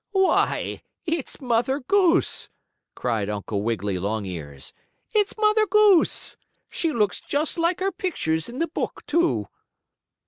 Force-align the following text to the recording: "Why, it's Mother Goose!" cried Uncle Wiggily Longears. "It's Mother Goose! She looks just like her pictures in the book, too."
"Why, 0.13 0.81
it's 1.05 1.39
Mother 1.39 1.79
Goose!" 1.79 2.49
cried 2.95 3.29
Uncle 3.29 3.61
Wiggily 3.61 3.99
Longears. 3.99 4.73
"It's 5.13 5.37
Mother 5.37 5.67
Goose! 5.67 6.37
She 6.71 6.91
looks 6.91 7.21
just 7.21 7.59
like 7.59 7.81
her 7.81 7.91
pictures 7.91 8.49
in 8.49 8.57
the 8.57 8.67
book, 8.67 9.05
too." 9.05 9.47